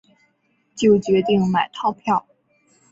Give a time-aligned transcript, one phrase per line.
[0.75, 2.25] 就决定买套票